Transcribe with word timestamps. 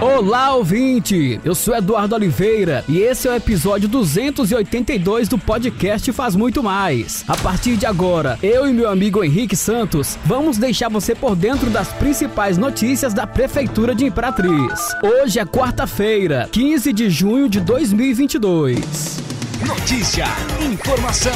Olá, 0.00 0.54
ouvinte! 0.54 1.40
Eu 1.44 1.54
sou 1.54 1.74
Eduardo 1.74 2.14
Oliveira 2.16 2.84
e 2.88 2.98
esse 2.98 3.28
é 3.28 3.30
o 3.30 3.36
episódio 3.36 3.88
282 3.88 5.28
do 5.28 5.38
podcast 5.38 6.10
Faz 6.12 6.34
Muito 6.34 6.62
Mais. 6.62 7.24
A 7.28 7.36
partir 7.36 7.76
de 7.76 7.86
agora, 7.86 8.38
eu 8.42 8.68
e 8.68 8.72
meu 8.72 8.90
amigo 8.90 9.22
Henrique 9.22 9.56
Santos 9.56 10.18
vamos 10.24 10.58
deixar 10.58 10.88
você 10.88 11.14
por 11.14 11.36
dentro 11.36 11.70
das 11.70 11.88
principais 11.92 12.58
notícias 12.58 13.14
da 13.14 13.26
Prefeitura 13.26 13.94
de 13.94 14.04
Imperatriz. 14.04 14.80
Hoje 15.02 15.38
é 15.38 15.46
quarta-feira, 15.46 16.48
15 16.50 16.92
de 16.92 17.08
junho 17.08 17.48
de 17.48 17.60
2022 17.60 19.33
notícia, 19.64 20.26
informação. 20.60 21.32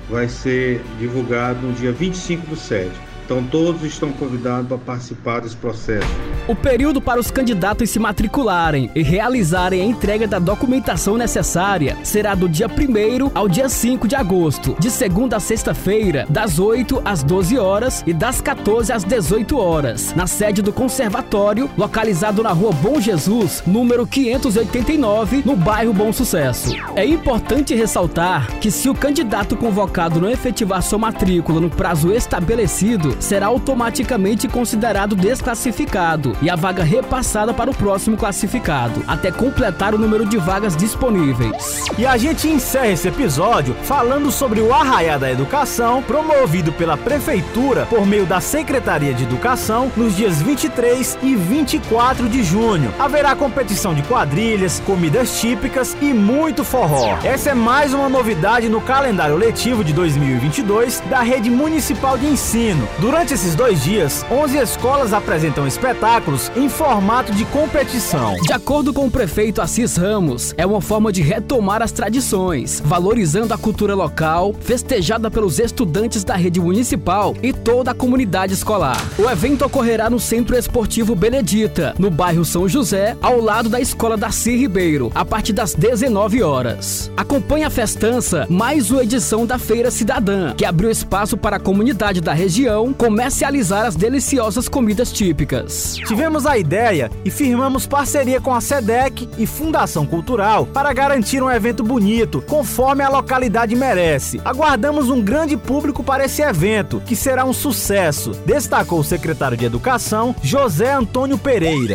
vai 0.08 0.28
ser 0.28 0.82
divulgado 0.98 1.60
no 1.66 1.72
dia 1.74 1.92
25 1.92 2.46
do 2.46 2.56
7. 2.56 2.90
Então 3.30 3.44
todos 3.44 3.84
estão 3.84 4.10
convidados 4.10 4.66
para 4.66 4.76
participar 4.76 5.38
desse 5.38 5.54
processo. 5.54 6.29
O 6.48 6.54
período 6.54 7.00
para 7.00 7.20
os 7.20 7.30
candidatos 7.30 7.90
se 7.90 7.98
matricularem 7.98 8.90
e 8.94 9.02
realizarem 9.02 9.82
a 9.82 9.84
entrega 9.84 10.26
da 10.26 10.38
documentação 10.38 11.16
necessária 11.16 11.96
será 12.02 12.34
do 12.34 12.48
dia 12.48 12.66
1 12.66 13.30
ao 13.34 13.48
dia 13.48 13.68
5 13.68 14.08
de 14.08 14.16
agosto, 14.16 14.76
de 14.78 14.90
segunda 14.90 15.36
a 15.36 15.40
sexta-feira, 15.40 16.26
das 16.28 16.58
8 16.58 17.02
às 17.04 17.22
12 17.22 17.58
horas 17.58 18.02
e 18.06 18.12
das 18.12 18.40
14 18.40 18.92
às 18.92 19.04
18 19.04 19.58
horas, 19.58 20.14
na 20.14 20.26
sede 20.26 20.62
do 20.62 20.72
conservatório, 20.72 21.70
localizado 21.76 22.42
na 22.42 22.50
rua 22.50 22.72
Bom 22.72 23.00
Jesus, 23.00 23.62
número 23.66 24.06
589, 24.06 25.42
no 25.44 25.54
bairro 25.54 25.92
Bom 25.92 26.12
Sucesso. 26.12 26.74
É 26.96 27.04
importante 27.04 27.74
ressaltar 27.74 28.58
que 28.58 28.70
se 28.70 28.88
o 28.88 28.94
candidato 28.94 29.56
convocado 29.56 30.20
não 30.20 30.30
efetivar 30.30 30.82
sua 30.82 30.98
matrícula 30.98 31.60
no 31.60 31.70
prazo 31.70 32.12
estabelecido, 32.12 33.16
será 33.20 33.46
automaticamente 33.46 34.48
considerado 34.48 35.14
desclassificado 35.14 36.29
e 36.40 36.50
a 36.50 36.56
vaga 36.56 36.82
repassada 36.82 37.52
para 37.52 37.70
o 37.70 37.74
próximo 37.74 38.16
classificado, 38.16 39.02
até 39.06 39.30
completar 39.30 39.94
o 39.94 39.98
número 39.98 40.26
de 40.26 40.36
vagas 40.36 40.76
disponíveis. 40.76 41.84
E 41.98 42.06
a 42.06 42.16
gente 42.16 42.48
encerra 42.48 42.88
esse 42.88 43.08
episódio 43.08 43.74
falando 43.82 44.30
sobre 44.30 44.60
o 44.60 44.72
Arraiá 44.72 45.18
da 45.18 45.30
Educação, 45.30 46.02
promovido 46.02 46.72
pela 46.72 46.96
Prefeitura 46.96 47.86
por 47.86 48.06
meio 48.06 48.26
da 48.26 48.40
Secretaria 48.40 49.14
de 49.14 49.24
Educação 49.24 49.90
nos 49.96 50.16
dias 50.16 50.40
23 50.42 51.18
e 51.22 51.34
24 51.34 52.28
de 52.28 52.42
junho. 52.42 52.92
Haverá 52.98 53.34
competição 53.34 53.94
de 53.94 54.02
quadrilhas, 54.02 54.80
comidas 54.86 55.40
típicas 55.40 55.96
e 56.00 56.12
muito 56.12 56.64
forró. 56.64 57.18
Essa 57.24 57.50
é 57.50 57.54
mais 57.54 57.94
uma 57.94 58.08
novidade 58.08 58.68
no 58.68 58.80
calendário 58.80 59.36
letivo 59.36 59.82
de 59.82 59.92
2022 59.92 61.00
da 61.08 61.20
Rede 61.20 61.50
Municipal 61.50 62.16
de 62.18 62.26
Ensino. 62.26 62.88
Durante 62.98 63.34
esses 63.34 63.54
dois 63.54 63.82
dias, 63.82 64.24
11 64.30 64.58
escolas 64.58 65.12
apresentam 65.12 65.66
espetáculos 65.66 66.19
espetáculos 66.20 66.52
em 66.54 66.68
formato 66.68 67.32
de 67.32 67.44
competição. 67.46 68.36
De 68.42 68.52
acordo 68.52 68.92
com 68.92 69.06
o 69.06 69.10
prefeito 69.10 69.60
Assis 69.60 69.96
Ramos, 69.96 70.54
é 70.56 70.66
uma 70.66 70.80
forma 70.80 71.12
de 71.12 71.22
retomar 71.22 71.82
as 71.82 71.92
tradições, 71.92 72.82
valorizando 72.84 73.54
a 73.54 73.58
cultura 73.58 73.94
local, 73.94 74.54
festejada 74.60 75.30
pelos 75.30 75.58
estudantes 75.58 76.22
da 76.22 76.36
rede 76.36 76.60
municipal 76.60 77.34
e 77.42 77.52
toda 77.52 77.90
a 77.90 77.94
comunidade 77.94 78.52
escolar. 78.52 78.96
O 79.18 79.28
evento 79.28 79.64
ocorrerá 79.64 80.10
no 80.10 80.20
Centro 80.20 80.56
Esportivo 80.56 81.14
Benedita, 81.14 81.94
no 81.98 82.10
bairro 82.10 82.44
São 82.44 82.68
José, 82.68 83.16
ao 83.20 83.40
lado 83.40 83.68
da 83.68 83.80
Escola 83.80 84.16
Darcy 84.16 84.56
Ribeiro, 84.56 85.10
a 85.14 85.24
partir 85.24 85.52
das 85.52 85.74
19 85.74 86.42
horas. 86.42 87.10
Acompanhe 87.16 87.64
a 87.64 87.70
festança 87.70 88.46
mais 88.48 88.90
uma 88.90 89.02
edição 89.02 89.46
da 89.46 89.58
Feira 89.58 89.90
Cidadã, 89.90 90.54
que 90.54 90.64
abriu 90.64 90.90
espaço 90.90 91.36
para 91.36 91.56
a 91.56 91.60
comunidade 91.60 92.20
da 92.20 92.32
região 92.32 92.92
comercializar 92.92 93.86
as 93.86 93.96
deliciosas 93.96 94.68
comidas 94.68 95.12
típicas. 95.12 95.98
Tivemos 96.10 96.44
a 96.44 96.58
ideia 96.58 97.08
e 97.24 97.30
firmamos 97.30 97.86
parceria 97.86 98.40
com 98.40 98.52
a 98.52 98.60
SEDEC 98.60 99.28
e 99.38 99.46
Fundação 99.46 100.04
Cultural 100.04 100.66
para 100.66 100.92
garantir 100.92 101.40
um 101.40 101.48
evento 101.48 101.84
bonito, 101.84 102.42
conforme 102.48 103.04
a 103.04 103.08
localidade 103.08 103.76
merece. 103.76 104.40
Aguardamos 104.44 105.08
um 105.08 105.22
grande 105.22 105.56
público 105.56 106.02
para 106.02 106.24
esse 106.24 106.42
evento, 106.42 107.00
que 107.06 107.14
será 107.14 107.44
um 107.44 107.52
sucesso, 107.52 108.32
destacou 108.44 108.98
o 108.98 109.04
secretário 109.04 109.56
de 109.56 109.64
Educação, 109.64 110.34
José 110.42 110.92
Antônio 110.92 111.38
Pereira. 111.38 111.94